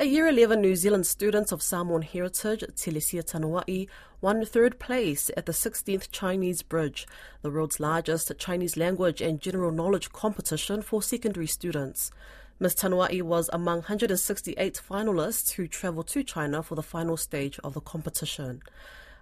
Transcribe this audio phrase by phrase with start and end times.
[0.00, 3.88] A year 11 New Zealand student of Samoan heritage, Telesia Tanua'i,
[4.20, 7.04] won third place at the 16th Chinese Bridge,
[7.42, 12.12] the world's largest Chinese language and general knowledge competition for secondary students.
[12.60, 12.76] Ms.
[12.76, 17.80] Tanua'i was among 168 finalists who travelled to China for the final stage of the
[17.80, 18.62] competition.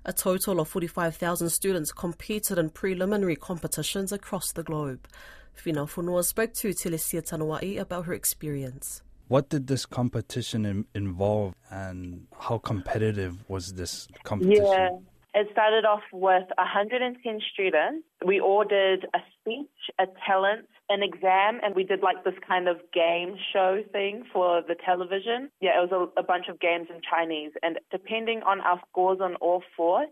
[0.05, 5.09] A total of 45,000 students competed in preliminary competitions across the globe.
[5.55, 9.01] Fina Funua spoke to Telesia Tanua'i about her experience.
[9.29, 14.65] What did this competition involve and how competitive was this competition?
[14.65, 14.89] Yeah,
[15.35, 18.07] it started off with 110 students.
[18.25, 22.77] We did a speech, a talent, an exam, and we did like this kind of
[22.95, 25.51] game show thing for the television.
[25.61, 29.19] Yeah, it was a, a bunch of games in Chinese, and depending on our scores
[29.21, 30.07] on all four,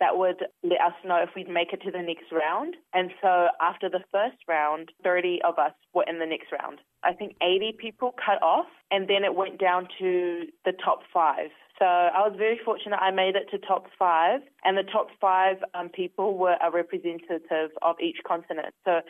[0.00, 2.76] that would let us know if we'd make it to the next round.
[2.94, 6.78] And so after the first round, 30 of us were in the next round.
[7.02, 11.50] I think 80 people cut off, and then it went down to the top five.
[11.78, 15.56] So I was very fortunate I made it to top five, and the top five
[15.74, 18.74] um, people were a representative of each continent.
[18.84, 19.00] So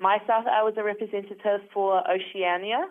[0.00, 2.86] myself, I was a representative for Oceania.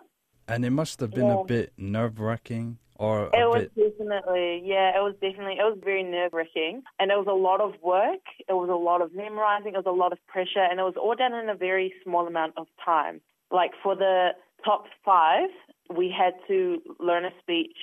[0.48, 1.40] And it must have been yeah.
[1.40, 3.98] a bit nerve wracking or it was bit...
[3.98, 7.60] definitely yeah it was definitely it was very nerve wracking and it was a lot
[7.60, 8.24] of work.
[8.48, 9.74] It was a lot of memorizing.
[9.74, 10.64] It was a lot of pressure.
[10.68, 13.20] And it was all done in a very small amount of time.
[13.50, 14.30] Like for the
[14.64, 15.50] top five
[15.94, 17.76] we had to learn a speech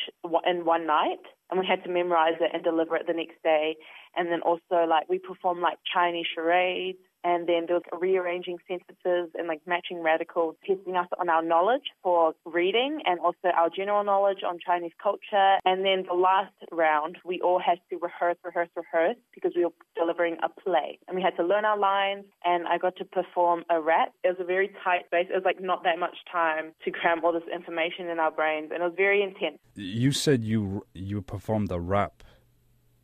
[0.45, 1.23] in one night.
[1.49, 3.75] And we had to memorize it and deliver it the next day.
[4.15, 9.31] And then also like we performed like chinese charades and then there was rearranging sentences
[9.37, 14.03] and like matching radicals, testing us on our knowledge for reading and also our general
[14.03, 15.57] knowledge on Chinese culture.
[15.65, 19.73] And then the last round, we all had to rehearse, rehearse, rehearse because we were
[19.95, 20.99] delivering a play.
[21.07, 24.13] And we had to learn our lines and I got to perform a rap.
[24.23, 25.27] It was a very tight space.
[25.29, 28.71] It was like not that much time to cram all this information in our brains
[28.73, 29.57] and it was very intense.
[29.75, 32.23] You said you you performed a rap.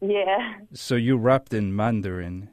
[0.02, 0.56] Yeah.
[0.73, 2.49] So you rapped in Mandarin.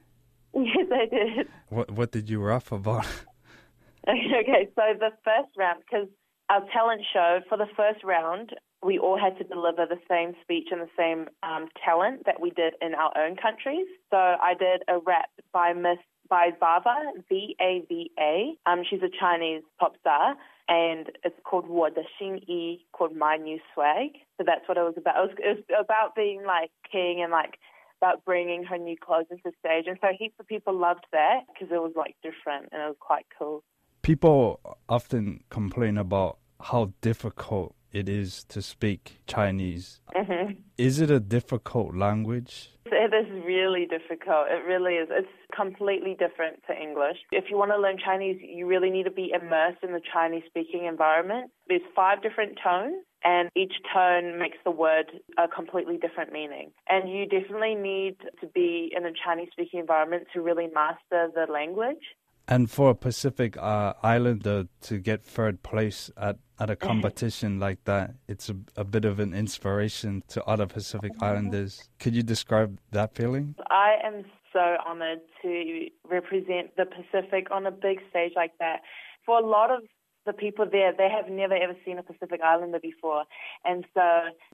[0.96, 1.48] I did.
[1.68, 3.06] What What did you rough about?
[4.08, 6.08] okay, so the first round, because
[6.48, 8.50] our talent show for the first round,
[8.82, 12.50] we all had to deliver the same speech and the same um, talent that we
[12.50, 13.86] did in our own countries.
[14.10, 15.98] So I did a rap by Miss
[16.28, 16.96] by Vava
[17.28, 18.54] V A V A.
[18.66, 20.36] Um, she's a Chinese pop star,
[20.68, 24.10] and it's called Wo De Xin Yi, called My New Swag.
[24.38, 25.16] So that's what it was about.
[25.16, 27.58] It was, it was about being like king and like
[28.00, 29.84] about bringing her new clothes into stage.
[29.86, 32.96] And so heaps of people loved that because it was like different and it was
[33.00, 33.62] quite cool.
[34.02, 40.00] People often complain about how difficult it is to speak Chinese.
[40.14, 40.60] Mm-hmm.
[40.76, 42.70] Is it a difficult language?
[42.84, 44.48] It is really difficult.
[44.50, 45.08] It really is.
[45.10, 47.16] It's completely different to English.
[47.32, 50.42] If you want to learn Chinese, you really need to be immersed in the Chinese
[50.46, 51.50] speaking environment.
[51.68, 55.06] There's five different tones and each tone makes the word
[55.38, 56.70] a completely different meaning.
[56.88, 61.46] And you definitely need to be in a Chinese speaking environment to really master the
[61.50, 62.02] language.
[62.48, 67.82] And for a Pacific uh, Islander to get third place at, at a competition like
[67.84, 71.88] that, it's a, a bit of an inspiration to other Pacific Islanders.
[71.98, 73.56] Could you describe that feeling?
[73.68, 78.82] I am so honored to represent the Pacific on a big stage like that.
[79.24, 79.82] For a lot of
[80.26, 83.24] the people there, they have never ever seen a Pacific Islander before.
[83.64, 84.00] And so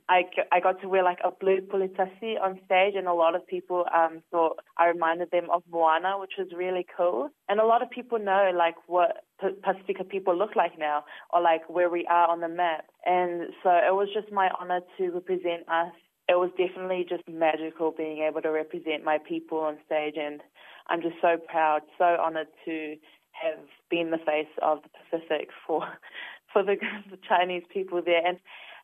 [0.09, 3.47] I, I got to wear like a blue puletasi on stage, and a lot of
[3.47, 7.31] people um, thought I reminded them of Moana, which was really cool.
[7.49, 11.69] And a lot of people know like what Pacifica people look like now, or like
[11.69, 12.84] where we are on the map.
[13.05, 15.93] And so it was just my honor to represent us.
[16.28, 20.41] It was definitely just magical being able to represent my people on stage, and
[20.88, 22.97] I'm just so proud, so honored to
[23.32, 23.59] have
[23.92, 25.86] been the face of the Pacific for
[26.53, 26.76] for the,
[27.10, 28.26] the Chinese people there.
[28.26, 28.38] And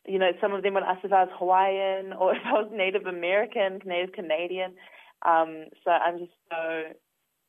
[0.07, 2.71] you know, some of them would ask if I was Hawaiian or if I was
[2.71, 4.73] Native American, Native Canadian.
[5.25, 6.83] Um, so I'm just so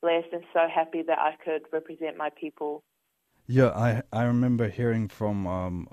[0.03, 2.83] blessed and so happy that I could represent my people.
[3.47, 5.89] Yeah, I I remember hearing from um,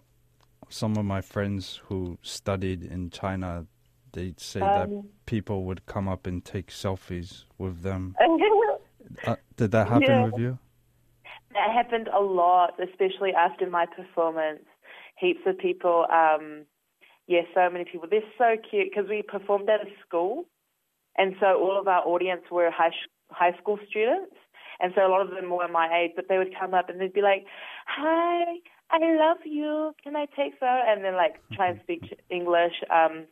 [0.69, 3.67] some of my friends who studied in China.
[4.13, 8.15] They'd say um, that people would come up and take selfies with them.
[9.27, 10.25] uh, did that happen yeah.
[10.25, 10.57] with you?
[11.57, 14.61] That happened a lot, especially after my performance.
[15.17, 16.65] Heaps of people, um,
[17.25, 18.07] yeah, so many people.
[18.07, 20.45] They're so cute because we performed at a school,
[21.17, 24.35] and so all of our audience were high sh- high school students,
[24.79, 26.11] and so a lot of them were my age.
[26.15, 27.47] But they would come up and they'd be like,
[27.87, 28.43] "Hi,
[28.91, 29.95] I love you.
[30.03, 32.83] Can I take photo?" And then like try and speak English.
[32.91, 33.25] Um,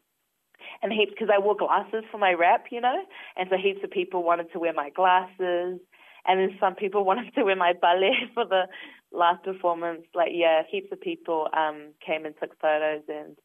[0.81, 3.05] and heaps because I wore glasses for my rap, you know,
[3.37, 5.79] and so heaps of people wanted to wear my glasses
[6.26, 8.68] and then some people wanted to wear my ballet for the
[9.12, 10.02] last performance.
[10.14, 13.36] Like, yeah, heaps of people um, came and took photos, and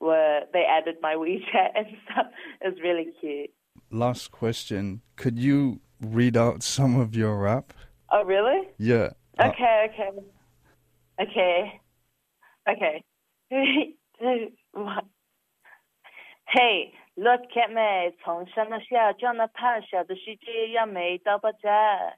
[0.00, 2.26] were they added my WeChat and stuff.
[2.60, 3.50] It was really cute.
[3.90, 7.72] Last question: Could you read out some of your rap?
[8.10, 8.68] Oh, really?
[8.78, 9.10] Yeah.
[9.40, 10.10] Okay, okay,
[11.20, 11.80] okay,
[12.68, 13.04] okay.
[13.48, 15.06] Three, two, one.
[16.48, 22.16] Hey, look at me，从上到下，长得胖小的世界要美到爆炸。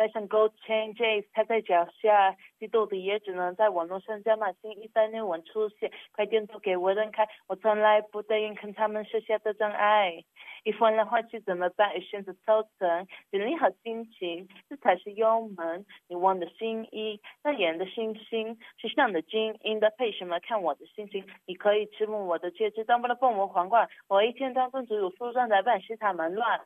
[0.00, 10.24] 戴上 gold chain J's 踩在脚下，嫉妒的也只能在网络上加码，新一代内文出现，快点都给我让开，我从来不答应看他们设下的障碍。
[10.64, 11.92] 一换来换去怎么办？
[11.92, 15.84] 也选择抽层，整理好心情，这才是幽门。
[16.08, 20.40] 你忘的新衣，那演的星星，时尚的精英的配什么？
[20.40, 23.86] 看我的心情，你可以吃摸我的戒指，当不了凤凰皇冠。
[24.08, 26.62] 我一天当中只有梳妆打扮，西塔蛮乱。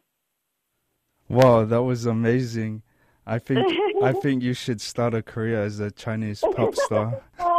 [1.28, 2.82] Wow, that was amazing.
[3.26, 3.66] I think
[4.02, 7.20] I think you should start a career as a Chinese pop star.
[7.38, 7.53] Oh,